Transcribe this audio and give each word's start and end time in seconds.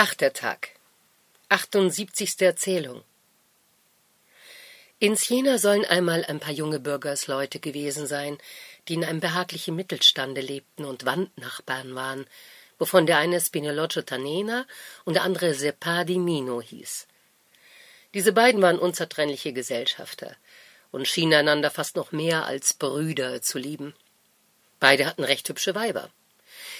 Achter 0.00 0.32
Tag. 0.32 0.68
78. 1.48 2.40
Erzählung. 2.42 3.02
In 5.00 5.16
Siena 5.16 5.58
sollen 5.58 5.84
einmal 5.84 6.24
ein 6.24 6.38
paar 6.38 6.52
junge 6.52 6.78
Bürgersleute 6.78 7.58
gewesen 7.58 8.06
sein, 8.06 8.38
die 8.86 8.94
in 8.94 9.04
einem 9.04 9.18
behaglichen 9.18 9.74
Mittelstande 9.74 10.40
lebten 10.40 10.84
und 10.84 11.04
Wandnachbarn 11.04 11.96
waren, 11.96 12.26
wovon 12.78 13.06
der 13.06 13.18
eine 13.18 13.40
Spineloccio 13.40 14.02
Tanena 14.02 14.68
und 15.04 15.14
der 15.14 15.24
andere 15.24 15.52
Sepadi 15.52 16.18
Mino 16.18 16.62
hieß. 16.62 17.08
Diese 18.14 18.32
beiden 18.32 18.62
waren 18.62 18.78
unzertrennliche 18.78 19.52
Gesellschafter 19.52 20.36
und 20.92 21.08
schienen 21.08 21.34
einander 21.34 21.72
fast 21.72 21.96
noch 21.96 22.12
mehr 22.12 22.46
als 22.46 22.72
Brüder 22.72 23.42
zu 23.42 23.58
lieben. 23.58 23.96
Beide 24.78 25.06
hatten 25.06 25.24
recht 25.24 25.48
hübsche 25.48 25.74
Weiber. 25.74 26.08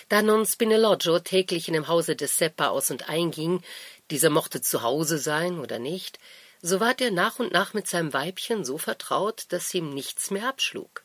Da 0.09 0.23
nun 0.23 0.47
Spinelloggio 0.47 1.19
täglich 1.21 1.69
in 1.69 1.75
dem 1.75 1.89
Hause 1.89 2.17
des 2.17 2.37
Seppa 2.37 2.69
aus 2.69 2.91
und 2.91 3.09
einging, 3.09 3.63
dieser 4.11 4.31
mochte 4.31 4.61
zu 4.61 4.83
Hause 4.83 5.19
sein 5.19 5.59
oder 5.59 5.79
nicht, 5.79 6.19
so 6.63 6.81
ward 6.81 7.01
er 7.01 7.11
nach 7.11 7.39
und 7.39 7.53
nach 7.53 7.75
mit 7.75 7.87
seinem 7.89 8.13
Weibchen 8.13 8.65
so 8.65 8.79
vertraut, 8.79 9.45
dass 9.51 9.75
ihm 9.75 9.95
nichts 9.95 10.31
mehr 10.31 10.49
abschlug. 10.49 11.05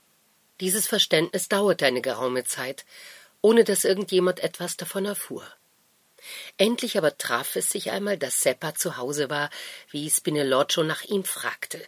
Dieses 0.60 0.88
Verständnis 0.88 1.50
dauerte 1.50 1.86
eine 1.86 2.02
geraume 2.02 2.44
Zeit, 2.44 2.86
ohne 3.42 3.64
dass 3.64 3.84
irgendjemand 3.84 4.40
etwas 4.40 4.78
davon 4.78 5.06
erfuhr. 5.06 5.46
Endlich 6.58 6.98
aber 6.98 7.18
traf 7.18 7.56
es 7.56 7.70
sich 7.70 7.92
einmal, 7.92 8.18
dass 8.18 8.42
Seppa 8.42 8.74
zu 8.76 8.98
Hause 8.98 9.30
war, 9.30 9.50
wie 9.92 10.10
Spinelloggio 10.10 10.84
nach 10.84 11.04
ihm 11.04 11.26
fragte. 11.26 11.82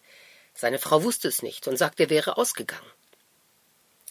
Seine 0.53 0.79
Frau 0.79 1.03
wusste 1.03 1.27
es 1.27 1.41
nicht 1.41 1.67
und 1.67 1.77
sagte, 1.77 2.03
er 2.03 2.09
wäre 2.09 2.37
ausgegangen. 2.37 2.85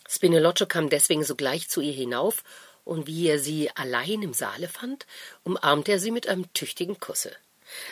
Spineloccio 0.08 0.66
kam 0.66 0.90
deswegen 0.90 1.24
sogleich 1.24 1.68
zu 1.68 1.80
ihr 1.80 1.92
hinauf 1.92 2.44
und 2.84 3.06
wie 3.06 3.28
er 3.28 3.38
sie 3.38 3.70
allein 3.74 4.22
im 4.22 4.34
Saale 4.34 4.68
fand, 4.68 5.06
umarmte 5.42 5.92
er 5.92 5.98
sie 5.98 6.10
mit 6.10 6.28
einem 6.28 6.52
tüchtigen 6.52 7.00
Kusse. 7.00 7.32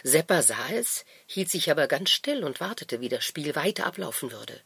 Seppa 0.02 0.42
sah 0.42 0.68
es, 0.70 1.04
hielt 1.26 1.50
sich 1.50 1.70
aber 1.70 1.86
ganz 1.86 2.10
still 2.10 2.44
und 2.44 2.60
wartete, 2.60 3.00
wie 3.00 3.08
das 3.08 3.24
Spiel 3.24 3.54
weiter 3.56 3.86
ablaufen 3.86 4.30
würde. 4.30 4.60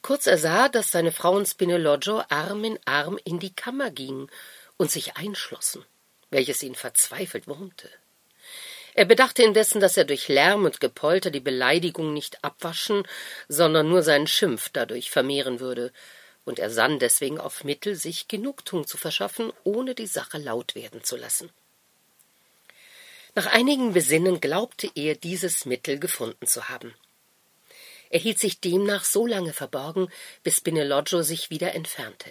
Kurz 0.00 0.26
er 0.26 0.38
sah, 0.38 0.68
dass 0.68 0.90
seine 0.90 1.12
Frau 1.12 1.36
und 1.36 1.46
Spinelloggio 1.46 2.24
Arm 2.28 2.64
in 2.64 2.78
Arm 2.84 3.18
in 3.24 3.38
die 3.38 3.54
Kammer 3.54 3.90
gingen 3.90 4.28
und 4.76 4.90
sich 4.90 5.16
einschlossen, 5.16 5.84
welches 6.30 6.62
ihn 6.62 6.74
verzweifelt 6.74 7.46
wurmte. 7.46 7.88
Er 8.94 9.04
bedachte 9.06 9.42
indessen, 9.42 9.80
dass 9.80 9.96
er 9.96 10.04
durch 10.04 10.28
Lärm 10.28 10.64
und 10.64 10.80
Gepolter 10.80 11.30
die 11.30 11.40
Beleidigung 11.40 12.12
nicht 12.12 12.44
abwaschen, 12.44 13.04
sondern 13.48 13.88
nur 13.88 14.02
seinen 14.02 14.26
Schimpf 14.26 14.68
dadurch 14.70 15.10
vermehren 15.10 15.60
würde, 15.60 15.92
und 16.44 16.58
er 16.58 16.70
sann 16.70 16.98
deswegen 16.98 17.38
auf 17.38 17.64
Mittel, 17.64 17.94
sich 17.94 18.28
Genugtuung 18.28 18.86
zu 18.86 18.96
verschaffen, 18.96 19.52
ohne 19.64 19.94
die 19.94 20.06
Sache 20.06 20.38
laut 20.38 20.74
werden 20.74 21.04
zu 21.04 21.16
lassen. 21.16 21.50
Nach 23.34 23.46
einigen 23.46 23.94
Besinnen 23.94 24.40
glaubte 24.40 24.90
er, 24.94 25.14
dieses 25.14 25.64
Mittel 25.64 25.98
gefunden 25.98 26.46
zu 26.46 26.68
haben. 26.68 26.94
Er 28.10 28.20
hielt 28.20 28.38
sich 28.38 28.60
demnach 28.60 29.04
so 29.04 29.26
lange 29.26 29.54
verborgen, 29.54 30.08
bis 30.42 30.60
Beneloggio 30.60 31.22
sich 31.22 31.48
wieder 31.48 31.74
entfernte. 31.74 32.30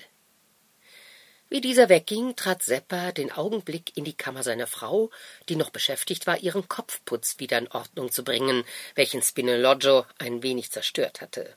Wie 1.50 1.60
dieser 1.60 1.90
wegging, 1.90 2.36
trat 2.36 2.62
Seppa 2.64 3.12
den 3.12 3.32
Augenblick 3.32 3.98
in 3.98 4.06
die 4.06 4.14
Kammer 4.14 4.44
seiner 4.44 4.68
Frau, 4.68 5.10
die 5.50 5.56
noch 5.56 5.72
beschäftigt 5.72 6.28
war, 6.28 6.38
ihren 6.38 6.70
Kopfputz 6.70 7.40
wieder 7.40 7.58
in 7.58 7.68
Ordnung 7.68 8.12
zu 8.12 8.24
bringen, 8.24 8.64
welchen 8.96 9.22
Spineloggio 9.22 10.06
ein 10.20 10.44
wenig 10.44 10.72
zerstört 10.72 11.20
hatte. 11.20 11.54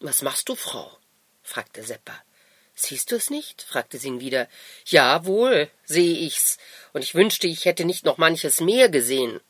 Was 0.00 0.20
machst 0.22 0.48
du, 0.48 0.54
Frau? 0.54 0.98
Fragte 1.48 1.82
Seppa. 1.82 2.14
Siehst 2.74 3.10
du 3.10 3.16
es 3.16 3.28
nicht? 3.28 3.62
fragte 3.62 3.98
sie 3.98 4.08
ihn 4.08 4.20
wieder. 4.20 4.48
Ja, 4.86 5.24
wohl, 5.26 5.68
sehe 5.84 6.16
ich's, 6.18 6.58
und 6.92 7.02
ich 7.02 7.14
wünschte, 7.14 7.48
ich 7.48 7.64
hätte 7.64 7.84
nicht 7.84 8.04
noch 8.04 8.18
manches 8.18 8.60
mehr 8.60 8.88
gesehen. 8.88 9.40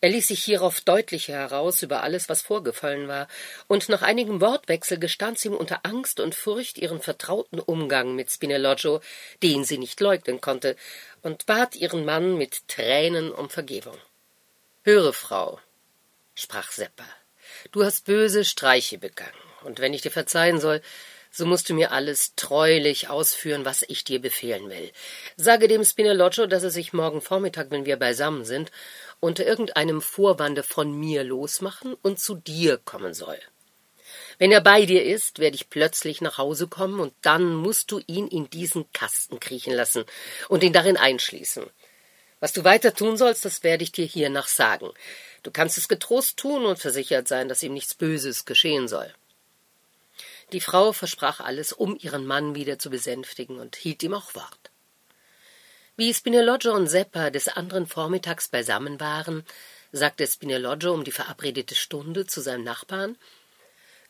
Er 0.00 0.10
ließ 0.10 0.28
sich 0.28 0.44
hierauf 0.44 0.80
deutlicher 0.80 1.34
heraus 1.34 1.82
über 1.82 2.02
alles, 2.02 2.28
was 2.28 2.42
vorgefallen 2.42 3.08
war, 3.08 3.28
und 3.66 3.88
nach 3.88 4.02
einigem 4.02 4.40
Wortwechsel 4.40 4.98
gestand 4.98 5.38
sie 5.38 5.48
ihm 5.48 5.54
unter 5.54 5.80
Angst 5.84 6.20
und 6.20 6.34
Furcht 6.34 6.78
ihren 6.78 7.00
vertrauten 7.00 7.60
Umgang 7.60 8.14
mit 8.14 8.30
Spinelloggio, 8.30 9.00
den 9.42 9.64
sie 9.64 9.78
nicht 9.78 10.00
leugnen 10.00 10.40
konnte, 10.40 10.76
und 11.22 11.44
bat 11.46 11.76
ihren 11.76 12.04
Mann 12.04 12.38
mit 12.38 12.68
Tränen 12.68 13.32
um 13.32 13.50
Vergebung. 13.50 13.98
Höre, 14.82 15.12
Frau, 15.12 15.60
sprach 16.34 16.70
Seppa, 16.70 17.06
du 17.72 17.84
hast 17.84 18.04
böse 18.06 18.44
Streiche 18.44 18.98
begangen 18.98 19.45
und 19.66 19.80
wenn 19.80 19.92
ich 19.92 20.02
dir 20.02 20.10
verzeihen 20.10 20.60
soll, 20.60 20.80
so 21.30 21.44
musst 21.44 21.68
du 21.68 21.74
mir 21.74 21.92
alles 21.92 22.34
treulich 22.34 23.10
ausführen, 23.10 23.66
was 23.66 23.82
ich 23.82 24.04
dir 24.04 24.20
befehlen 24.20 24.70
will. 24.70 24.90
Sage 25.36 25.68
dem 25.68 25.84
Spinelloccio, 25.84 26.46
dass 26.46 26.62
er 26.62 26.70
sich 26.70 26.94
morgen 26.94 27.20
Vormittag, 27.20 27.70
wenn 27.70 27.84
wir 27.84 27.98
beisammen 27.98 28.46
sind, 28.46 28.70
unter 29.20 29.44
irgendeinem 29.44 30.00
Vorwande 30.00 30.62
von 30.62 30.98
mir 30.98 31.24
losmachen 31.24 31.94
und 32.00 32.18
zu 32.18 32.36
dir 32.36 32.78
kommen 32.78 33.12
soll. 33.12 33.38
Wenn 34.38 34.52
er 34.52 34.60
bei 34.60 34.86
dir 34.86 35.04
ist, 35.04 35.38
werde 35.38 35.56
ich 35.56 35.68
plötzlich 35.68 36.20
nach 36.20 36.38
Hause 36.38 36.68
kommen, 36.68 37.00
und 37.00 37.12
dann 37.22 37.54
musst 37.54 37.90
du 37.90 38.00
ihn 38.06 38.28
in 38.28 38.48
diesen 38.48 38.90
Kasten 38.92 39.40
kriechen 39.40 39.74
lassen 39.74 40.04
und 40.48 40.62
ihn 40.62 40.72
darin 40.72 40.96
einschließen. 40.96 41.64
Was 42.40 42.52
du 42.52 42.64
weiter 42.64 42.94
tun 42.94 43.16
sollst, 43.16 43.44
das 43.44 43.62
werde 43.62 43.82
ich 43.82 43.92
dir 43.92 44.04
hiernach 44.04 44.48
sagen. 44.48 44.90
Du 45.42 45.50
kannst 45.50 45.78
es 45.78 45.88
getrost 45.88 46.36
tun 46.36 46.66
und 46.66 46.78
versichert 46.78 47.28
sein, 47.28 47.48
dass 47.48 47.62
ihm 47.62 47.72
nichts 47.72 47.94
Böses 47.94 48.44
geschehen 48.44 48.88
soll. 48.88 49.12
Die 50.52 50.60
Frau 50.60 50.92
versprach 50.92 51.40
alles, 51.40 51.72
um 51.72 51.96
ihren 51.98 52.26
Mann 52.26 52.54
wieder 52.54 52.78
zu 52.78 52.90
besänftigen 52.90 53.58
und 53.58 53.76
hielt 53.76 54.02
ihm 54.02 54.14
auch 54.14 54.34
Wort. 54.34 54.70
Wie 55.96 56.12
Spinelloggio 56.12 56.74
und 56.74 56.88
Seppa 56.88 57.30
des 57.30 57.48
anderen 57.48 57.86
Vormittags 57.86 58.48
beisammen 58.48 59.00
waren, 59.00 59.44
sagte 59.92 60.26
Spinelloggio 60.26 60.92
um 60.92 61.04
die 61.04 61.12
verabredete 61.12 61.74
Stunde 61.74 62.26
zu 62.26 62.40
seinem 62.40 62.64
Nachbarn, 62.64 63.16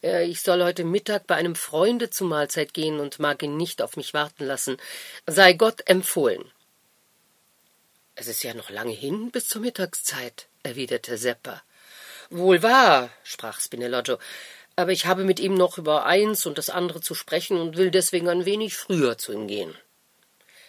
äh, 0.03 0.25
ich 0.25 0.43
soll 0.43 0.63
heute 0.63 0.85
Mittag 0.85 1.27
bei 1.27 1.37
einem 1.37 1.55
Freunde 1.55 2.11
zur 2.11 2.29
Mahlzeit 2.29 2.75
gehen 2.75 3.01
und 3.01 3.19
mag 3.19 3.43
ihn 3.43 3.57
nicht 3.57 3.81
auf 3.83 3.97
mich 3.97 4.15
warten 4.15 4.45
lassen. 4.45 4.77
Sei 5.27 5.53
Gott 5.55 5.83
empfohlen. 5.87 6.51
Es 8.15 8.29
ist 8.29 8.43
ja 8.43 8.55
noch 8.55 8.71
lange 8.71 8.93
hin 8.93 9.31
bis 9.31 9.47
zur 9.47 9.61
Mittagszeit, 9.61 10.49
erwiderte 10.63 11.19
Seppa. 11.19 11.63
Wohl 12.31 12.63
wahr, 12.63 13.11
sprach 13.23 13.61
Spinelloggio, 13.61 14.19
aber 14.77 14.93
ich 14.93 15.07
habe 15.07 15.25
mit 15.25 15.41
ihm 15.41 15.55
noch 15.55 15.79
über 15.79 16.05
eins 16.05 16.45
und 16.47 16.59
das 16.59 16.71
andere 16.71 17.01
zu 17.01 17.15
sprechen 17.15 17.59
und 17.59 17.77
will 17.77 17.91
deswegen 17.91 18.29
ein 18.29 18.45
wenig 18.45 18.77
früher 18.77 19.17
zu 19.17 19.33
ihm 19.33 19.49
gehen. 19.49 19.77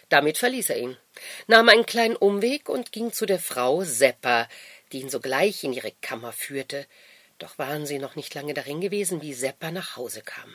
Damit 0.08 0.38
verließ 0.38 0.70
er 0.70 0.78
ihn, 0.78 0.96
nahm 1.46 1.68
einen 1.68 1.84
kleinen 1.84 2.16
Umweg 2.16 2.70
und 2.70 2.92
ging 2.92 3.12
zu 3.12 3.26
der 3.26 3.38
Frau 3.38 3.84
Seppa, 3.84 4.48
die 4.92 5.00
ihn 5.00 5.10
sogleich 5.10 5.62
in 5.64 5.74
ihre 5.74 5.92
Kammer 6.00 6.32
führte. 6.32 6.86
Doch 7.36 7.58
waren 7.58 7.84
sie 7.84 7.98
noch 7.98 8.16
nicht 8.16 8.34
lange 8.34 8.54
darin 8.54 8.80
gewesen, 8.80 9.20
wie 9.20 9.34
Seppa 9.34 9.70
nach 9.70 9.96
Hause 9.96 10.22
kam. 10.22 10.54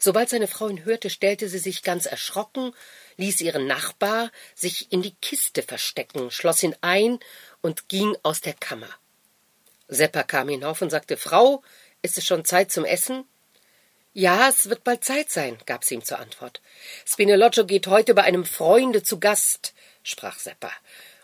Sobald 0.00 0.30
seine 0.30 0.48
Frau 0.48 0.68
ihn 0.68 0.84
hörte, 0.84 1.10
stellte 1.10 1.48
sie 1.48 1.58
sich 1.58 1.82
ganz 1.82 2.06
erschrocken, 2.06 2.74
ließ 3.16 3.40
ihren 3.42 3.66
Nachbar 3.66 4.30
sich 4.54 4.90
in 4.90 5.02
die 5.02 5.14
Kiste 5.16 5.62
verstecken, 5.62 6.30
schloss 6.30 6.62
ihn 6.62 6.76
ein 6.80 7.20
und 7.60 7.88
ging 7.88 8.16
aus 8.22 8.40
der 8.40 8.54
Kammer. 8.54 8.88
Seppa 9.88 10.22
kam 10.22 10.48
hinauf 10.48 10.80
und 10.80 10.90
sagte 10.90 11.16
Frau, 11.16 11.62
ist 12.02 12.18
es 12.18 12.26
schon 12.26 12.44
Zeit 12.44 12.70
zum 12.70 12.84
Essen? 12.84 13.24
Ja, 14.12 14.48
es 14.48 14.68
wird 14.68 14.84
bald 14.84 15.04
Zeit 15.04 15.30
sein, 15.30 15.56
gab 15.64 15.84
sie 15.84 15.94
ihm 15.94 16.04
zur 16.04 16.18
Antwort. 16.18 16.60
Spineloccio 17.06 17.64
geht 17.64 17.86
heute 17.86 18.12
bei 18.14 18.24
einem 18.24 18.44
Freunde 18.44 19.02
zu 19.02 19.18
Gast, 19.18 19.72
sprach 20.02 20.38
Seppa. 20.38 20.70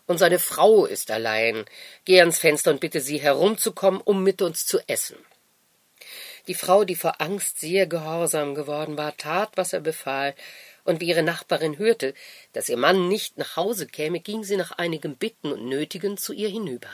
Und 0.06 0.16
seine 0.16 0.38
Frau 0.38 0.86
ist 0.86 1.10
allein. 1.10 1.66
Geh 2.06 2.20
ans 2.20 2.38
Fenster 2.38 2.70
und 2.70 2.80
bitte 2.80 3.00
sie 3.00 3.18
herumzukommen, 3.18 4.00
um 4.00 4.22
mit 4.22 4.40
uns 4.40 4.64
zu 4.64 4.78
essen. 4.86 5.18
Die 6.46 6.54
Frau, 6.54 6.84
die 6.84 6.96
vor 6.96 7.20
Angst 7.20 7.60
sehr 7.60 7.86
gehorsam 7.86 8.54
geworden 8.54 8.96
war, 8.96 9.14
tat, 9.18 9.50
was 9.56 9.74
er 9.74 9.80
befahl, 9.80 10.34
und 10.84 11.02
wie 11.02 11.08
ihre 11.08 11.22
Nachbarin 11.22 11.76
hörte, 11.76 12.14
dass 12.54 12.70
ihr 12.70 12.78
Mann 12.78 13.08
nicht 13.08 13.36
nach 13.36 13.56
Hause 13.56 13.86
käme, 13.86 14.20
ging 14.20 14.42
sie 14.44 14.56
nach 14.56 14.72
einigem 14.72 15.16
Bitten 15.16 15.52
und 15.52 15.66
Nötigen 15.66 16.16
zu 16.16 16.32
ihr 16.32 16.48
hinüber. 16.48 16.88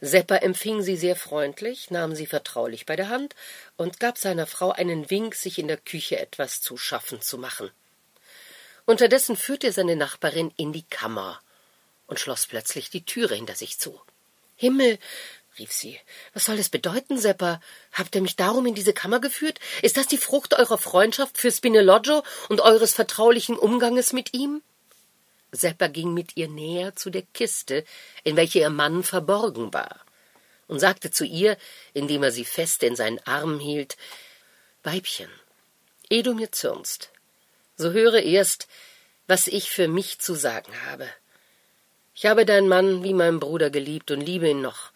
Seppa 0.00 0.36
empfing 0.36 0.82
sie 0.82 0.96
sehr 0.96 1.16
freundlich, 1.16 1.90
nahm 1.90 2.14
sie 2.14 2.26
vertraulich 2.26 2.86
bei 2.86 2.96
der 2.96 3.08
Hand 3.08 3.34
und 3.76 4.00
gab 4.00 4.18
seiner 4.18 4.46
Frau 4.46 4.70
einen 4.70 5.10
Wink, 5.10 5.34
sich 5.34 5.58
in 5.58 5.68
der 5.68 5.76
Küche 5.76 6.18
etwas 6.18 6.60
zu 6.60 6.76
schaffen 6.76 7.20
zu 7.20 7.38
machen. 7.38 7.70
Unterdessen 8.86 9.36
führte 9.36 9.68
er 9.68 9.72
seine 9.72 9.96
Nachbarin 9.96 10.52
in 10.56 10.72
die 10.72 10.84
Kammer 10.84 11.40
und 12.06 12.20
schloss 12.20 12.46
plötzlich 12.46 12.90
die 12.90 13.04
Türe 13.04 13.34
hinter 13.34 13.54
sich 13.54 13.78
zu. 13.78 14.00
Himmel, 14.56 14.98
rief 15.58 15.72
sie, 15.72 15.98
was 16.32 16.46
soll 16.46 16.56
das 16.56 16.68
bedeuten, 16.68 17.18
Seppa? 17.18 17.60
Habt 17.92 18.14
ihr 18.14 18.22
mich 18.22 18.36
darum 18.36 18.66
in 18.66 18.74
diese 18.74 18.92
Kammer 18.92 19.20
geführt? 19.20 19.60
Ist 19.82 19.96
das 19.96 20.06
die 20.06 20.18
Frucht 20.18 20.54
eurer 20.54 20.78
Freundschaft 20.78 21.38
für 21.38 21.50
Spinelloggio 21.52 22.22
und 22.48 22.60
eures 22.60 22.94
vertraulichen 22.94 23.58
Umganges 23.58 24.12
mit 24.12 24.34
ihm? 24.34 24.62
Seppa 25.52 25.88
ging 25.88 26.14
mit 26.14 26.36
ihr 26.36 26.48
näher 26.48 26.94
zu 26.94 27.10
der 27.10 27.22
Kiste, 27.22 27.84
in 28.24 28.36
welcher 28.36 28.60
ihr 28.60 28.70
Mann 28.70 29.02
verborgen 29.02 29.72
war, 29.72 30.00
und 30.66 30.80
sagte 30.80 31.10
zu 31.10 31.24
ihr, 31.24 31.56
indem 31.94 32.22
er 32.22 32.32
sie 32.32 32.44
fest 32.44 32.82
in 32.82 32.96
seinen 32.96 33.18
Arm 33.26 33.58
hielt 33.58 33.96
Weibchen, 34.82 35.30
ehe 36.10 36.22
du 36.22 36.34
mir 36.34 36.52
zürnst, 36.52 37.10
so 37.76 37.92
höre 37.92 38.22
erst, 38.22 38.68
was 39.26 39.46
ich 39.46 39.70
für 39.70 39.88
mich 39.88 40.18
zu 40.18 40.34
sagen 40.34 40.72
habe. 40.86 41.08
Ich 42.14 42.26
habe 42.26 42.44
deinen 42.44 42.68
Mann 42.68 43.04
wie 43.04 43.14
meinen 43.14 43.38
Bruder 43.38 43.70
geliebt 43.70 44.10
und 44.10 44.20
liebe 44.20 44.48
ihn 44.48 44.60
noch. 44.60 44.90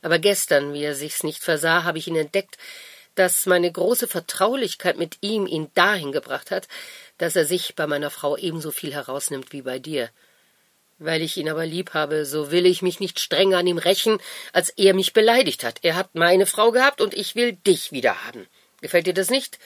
Aber 0.00 0.18
gestern, 0.18 0.74
wie 0.74 0.84
er 0.84 0.94
sich's 0.94 1.24
nicht 1.24 1.42
versah, 1.42 1.82
habe 1.82 1.98
ich 1.98 2.06
ihn 2.06 2.16
entdeckt, 2.16 2.56
dass 3.18 3.46
meine 3.46 3.70
große 3.70 4.06
Vertraulichkeit 4.06 4.96
mit 4.96 5.18
ihm 5.20 5.46
ihn 5.46 5.70
dahin 5.74 6.12
gebracht 6.12 6.50
hat, 6.52 6.68
dass 7.18 7.34
er 7.34 7.44
sich 7.44 7.74
bei 7.74 7.86
meiner 7.86 8.10
Frau 8.10 8.36
ebenso 8.36 8.70
viel 8.70 8.94
herausnimmt 8.94 9.52
wie 9.52 9.62
bei 9.62 9.80
dir. 9.80 10.10
Weil 10.98 11.22
ich 11.22 11.36
ihn 11.36 11.48
aber 11.48 11.66
lieb 11.66 11.94
habe, 11.94 12.24
so 12.24 12.50
will 12.52 12.64
ich 12.64 12.80
mich 12.80 13.00
nicht 13.00 13.18
strenger 13.18 13.58
an 13.58 13.66
ihm 13.66 13.78
rächen, 13.78 14.18
als 14.52 14.70
er 14.70 14.94
mich 14.94 15.12
beleidigt 15.12 15.64
hat. 15.64 15.80
Er 15.82 15.96
hat 15.96 16.14
meine 16.14 16.46
Frau 16.46 16.70
gehabt 16.70 17.00
und 17.00 17.14
ich 17.14 17.34
will 17.34 17.52
dich 17.52 17.90
wieder 17.90 18.24
haben. 18.24 18.46
Gefällt 18.80 19.06
dir 19.06 19.14
das 19.14 19.30
nicht? 19.30 19.58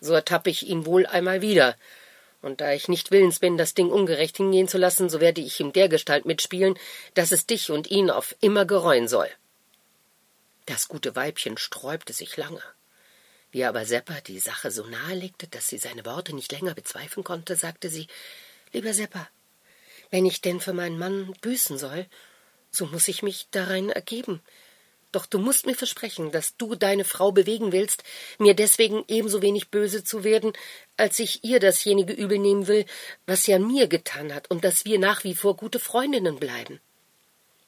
So 0.00 0.14
ertappe 0.14 0.50
ich 0.50 0.68
ihn 0.68 0.86
wohl 0.86 1.04
einmal 1.06 1.42
wieder. 1.42 1.76
Und 2.42 2.60
da 2.60 2.72
ich 2.72 2.88
nicht 2.88 3.10
willens 3.10 3.38
bin, 3.40 3.58
das 3.58 3.74
Ding 3.74 3.90
ungerecht 3.90 4.36
hingehen 4.36 4.68
zu 4.68 4.78
lassen, 4.78 5.10
so 5.10 5.20
werde 5.20 5.40
ich 5.40 5.60
ihm 5.60 5.72
dergestalt 5.72 6.26
mitspielen, 6.26 6.78
dass 7.14 7.32
es 7.32 7.46
dich 7.46 7.70
und 7.70 7.90
ihn 7.90 8.10
auf 8.10 8.36
immer 8.40 8.64
gereuen 8.64 9.08
soll. 9.08 9.28
Das 10.66 10.88
gute 10.88 11.16
Weibchen 11.16 11.58
sträubte 11.58 12.12
sich 12.12 12.36
lange. 12.36 12.62
Wie 13.52 13.64
aber 13.64 13.84
Seppa 13.84 14.20
die 14.20 14.38
Sache 14.38 14.70
so 14.70 14.86
nahelegte, 14.86 15.48
dass 15.48 15.68
sie 15.68 15.78
seine 15.78 16.04
Worte 16.04 16.34
nicht 16.34 16.52
länger 16.52 16.74
bezweifeln 16.74 17.24
konnte, 17.24 17.56
sagte 17.56 17.88
sie 17.88 18.06
Lieber 18.72 18.94
Seppa, 18.94 19.28
wenn 20.10 20.26
ich 20.26 20.40
denn 20.40 20.60
für 20.60 20.72
meinen 20.72 20.98
Mann 20.98 21.34
büßen 21.40 21.78
soll, 21.78 22.06
so 22.70 22.86
muss 22.86 23.08
ich 23.08 23.22
mich 23.22 23.48
darein 23.50 23.90
ergeben. 23.90 24.40
Doch 25.12 25.26
du 25.26 25.40
musst 25.40 25.66
mir 25.66 25.74
versprechen, 25.74 26.30
dass 26.30 26.56
du 26.56 26.76
deine 26.76 27.04
Frau 27.04 27.32
bewegen 27.32 27.72
willst, 27.72 28.04
mir 28.38 28.54
deswegen 28.54 29.04
ebenso 29.08 29.42
wenig 29.42 29.68
böse 29.70 30.04
zu 30.04 30.22
werden, 30.22 30.52
als 30.96 31.18
ich 31.18 31.42
ihr 31.42 31.58
dasjenige 31.58 32.12
übel 32.12 32.38
nehmen 32.38 32.68
will, 32.68 32.86
was 33.26 33.42
sie 33.42 33.54
an 33.54 33.66
mir 33.66 33.88
getan 33.88 34.32
hat, 34.32 34.48
und 34.50 34.62
dass 34.62 34.84
wir 34.84 35.00
nach 35.00 35.24
wie 35.24 35.34
vor 35.34 35.56
gute 35.56 35.80
Freundinnen 35.80 36.38
bleiben. 36.38 36.80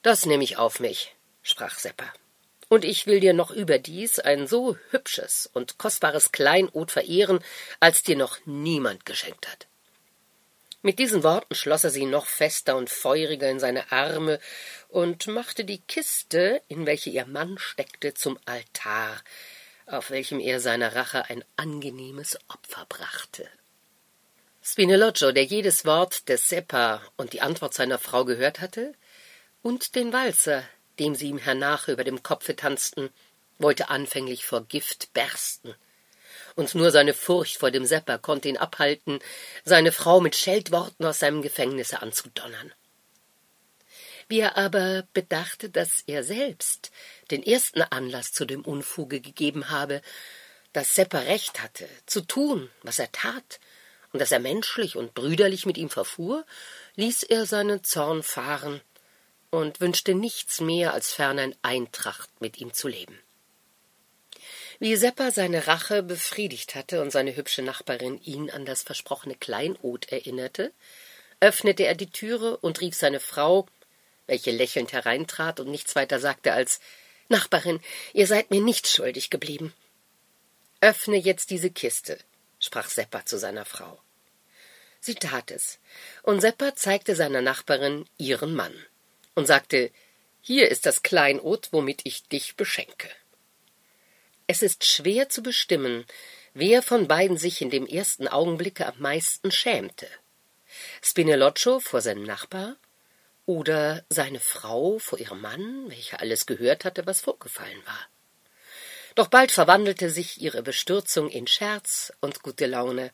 Das 0.03 0.25
nehme 0.25 0.45
ich 0.45 0.55
auf 0.55 0.79
mich, 0.79 1.15
sprach 1.41 1.77
Seppa. 1.77 2.13
Und 2.73 2.85
ich 2.85 3.05
will 3.05 3.19
dir 3.19 3.33
noch 3.33 3.51
überdies 3.51 4.17
ein 4.17 4.47
so 4.47 4.75
hübsches 4.89 5.47
und 5.53 5.77
kostbares 5.77 6.31
Kleinod 6.31 6.89
verehren, 6.89 7.39
als 7.79 8.01
dir 8.01 8.15
noch 8.15 8.39
niemand 8.45 9.05
geschenkt 9.05 9.47
hat. 9.47 9.67
Mit 10.81 10.97
diesen 10.97 11.21
Worten 11.21 11.53
schloss 11.53 11.83
er 11.83 11.91
sie 11.91 12.07
noch 12.07 12.25
fester 12.25 12.75
und 12.75 12.89
feuriger 12.89 13.47
in 13.47 13.59
seine 13.59 13.91
Arme 13.91 14.39
und 14.89 15.27
machte 15.27 15.65
die 15.65 15.81
Kiste, 15.81 16.63
in 16.67 16.87
welche 16.87 17.11
ihr 17.11 17.27
Mann 17.27 17.59
steckte, 17.59 18.15
zum 18.15 18.39
Altar, 18.45 19.21
auf 19.85 20.09
welchem 20.09 20.39
er 20.39 20.59
seiner 20.59 20.95
Rache 20.95 21.29
ein 21.29 21.45
angenehmes 21.55 22.39
Opfer 22.47 22.87
brachte. 22.89 23.47
Spinelloccio, 24.63 25.31
der 25.31 25.43
jedes 25.43 25.85
Wort 25.85 26.27
des 26.27 26.49
Seppa 26.49 27.03
und 27.17 27.33
die 27.33 27.41
Antwort 27.41 27.75
seiner 27.75 27.99
Frau 27.99 28.25
gehört 28.25 28.61
hatte, 28.61 28.95
und 29.61 29.93
den 29.93 30.11
Walzer, 30.11 30.63
dem 30.99 31.15
sie 31.15 31.29
ihm 31.29 31.37
hernach 31.37 31.87
über 31.87 32.03
dem 32.03 32.23
Kopfe 32.23 32.55
tanzten, 32.55 33.09
wollte 33.57 33.89
anfänglich 33.89 34.45
vor 34.45 34.65
Gift 34.65 35.13
bersten 35.13 35.75
und 36.55 36.75
nur 36.75 36.91
seine 36.91 37.13
Furcht 37.13 37.57
vor 37.57 37.71
dem 37.71 37.85
Sepper 37.85 38.19
konnte 38.19 38.49
ihn 38.49 38.57
abhalten, 38.57 39.19
seine 39.63 39.91
Frau 39.91 40.19
mit 40.19 40.35
Scheldworten 40.35 41.05
aus 41.05 41.19
seinem 41.19 41.41
Gefängnisse 41.41 42.01
anzudonnern. 42.01 42.71
Wie 44.29 44.39
er 44.39 44.57
aber 44.57 45.07
bedachte, 45.13 45.69
dass 45.69 46.03
er 46.07 46.23
selbst 46.23 46.91
den 47.31 47.43
ersten 47.43 47.81
Anlass 47.81 48.31
zu 48.31 48.45
dem 48.45 48.61
Unfuge 48.61 49.19
gegeben 49.19 49.69
habe, 49.69 50.01
dass 50.71 50.95
Sepper 50.95 51.25
recht 51.25 51.61
hatte, 51.61 51.87
zu 52.05 52.21
tun, 52.21 52.69
was 52.81 52.99
er 52.99 53.11
tat, 53.11 53.59
und 54.11 54.19
dass 54.19 54.31
er 54.31 54.39
menschlich 54.39 54.95
und 54.95 55.15
brüderlich 55.15 55.65
mit 55.65 55.77
ihm 55.77 55.89
verfuhr, 55.89 56.45
ließ 56.95 57.23
er 57.23 57.47
seinen 57.47 57.83
Zorn 57.83 58.21
fahren 58.21 58.79
und 59.53 59.81
wünschte 59.81 60.15
nichts 60.15 60.61
mehr, 60.61 60.95
als 60.95 61.13
ferner 61.13 61.43
in 61.43 61.55
Eintracht 61.61 62.29
mit 62.41 62.57
ihm 62.57 62.73
zu 62.73 62.87
leben. 62.87 63.19
Wie 64.79 64.95
Seppa 64.95 65.29
seine 65.29 65.67
Rache 65.67 66.01
befriedigt 66.01 66.73
hatte 66.73 67.03
und 67.03 67.11
seine 67.11 67.35
hübsche 67.35 67.61
Nachbarin 67.61 68.19
ihn 68.23 68.49
an 68.49 68.65
das 68.65 68.81
versprochene 68.81 69.35
Kleinod 69.35 70.11
erinnerte, 70.11 70.71
öffnete 71.39 71.85
er 71.85 71.93
die 71.93 72.09
Türe 72.09 72.57
und 72.57 72.81
rief 72.81 72.95
seine 72.95 73.19
Frau, 73.19 73.67
welche 74.25 74.49
lächelnd 74.49 74.91
hereintrat 74.91 75.59
und 75.59 75.69
nichts 75.69 75.95
weiter 75.95 76.19
sagte 76.19 76.53
als 76.53 76.79
Nachbarin, 77.29 77.79
ihr 78.13 78.25
seid 78.25 78.49
mir 78.49 78.61
nicht 78.61 78.87
schuldig 78.87 79.29
geblieben. 79.29 79.71
Öffne 80.81 81.17
jetzt 81.17 81.51
diese 81.51 81.69
Kiste, 81.69 82.17
sprach 82.59 82.89
Seppa 82.89 83.23
zu 83.23 83.37
seiner 83.37 83.65
Frau. 83.65 84.01
Sie 84.99 85.13
tat 85.13 85.51
es, 85.51 85.77
und 86.23 86.41
Seppa 86.41 86.75
zeigte 86.75 87.15
seiner 87.15 87.43
Nachbarin 87.43 88.09
ihren 88.17 88.55
Mann 88.55 88.73
und 89.35 89.45
sagte 89.45 89.91
Hier 90.41 90.69
ist 90.69 90.85
das 90.85 91.03
Kleinod, 91.03 91.69
womit 91.71 92.01
ich 92.03 92.27
dich 92.27 92.55
beschenke. 92.55 93.09
Es 94.47 94.61
ist 94.61 94.85
schwer 94.85 95.29
zu 95.29 95.41
bestimmen, 95.41 96.05
wer 96.53 96.81
von 96.81 97.07
beiden 97.07 97.37
sich 97.37 97.61
in 97.61 97.69
dem 97.69 97.87
ersten 97.87 98.27
Augenblicke 98.27 98.85
am 98.85 98.99
meisten 98.99 99.51
schämte. 99.51 100.07
Spinelloccio 101.01 101.79
vor 101.79 102.01
seinem 102.01 102.23
Nachbar 102.23 102.75
oder 103.45 104.03
seine 104.09 104.39
Frau 104.39 104.99
vor 104.99 105.19
ihrem 105.19 105.41
Mann, 105.41 105.89
welcher 105.89 106.19
alles 106.19 106.45
gehört 106.45 106.85
hatte, 106.85 107.05
was 107.05 107.21
vorgefallen 107.21 107.81
war. 107.85 108.07
Doch 109.15 109.27
bald 109.27 109.51
verwandelte 109.51 110.09
sich 110.09 110.41
ihre 110.41 110.63
Bestürzung 110.63 111.29
in 111.29 111.45
Scherz 111.45 112.11
und 112.19 112.41
gute 112.41 112.65
Laune. 112.65 113.11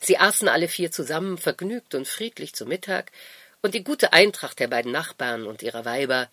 Sie 0.00 0.18
aßen 0.18 0.48
alle 0.48 0.66
vier 0.66 0.90
zusammen, 0.90 1.38
vergnügt 1.38 1.94
und 1.94 2.08
friedlich 2.08 2.54
zu 2.54 2.66
Mittag, 2.66 3.12
und 3.66 3.74
die 3.74 3.82
gute 3.82 4.12
Eintracht 4.12 4.60
der 4.60 4.68
beiden 4.68 4.92
Nachbarn 4.92 5.44
und 5.44 5.60
ihrer 5.60 5.84
Weiber 5.84 6.30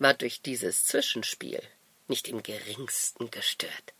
war 0.00 0.14
durch 0.14 0.42
dieses 0.42 0.84
Zwischenspiel 0.84 1.62
nicht 2.08 2.26
im 2.26 2.42
geringsten 2.42 3.30
gestört. 3.30 3.94